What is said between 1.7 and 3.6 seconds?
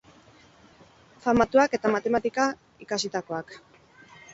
eta matematika ikasitakoak.